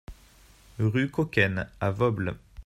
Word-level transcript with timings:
Rue 0.79 1.11
Coquaine 1.11 1.67
à 1.79 1.91
Vosbles 1.91 2.35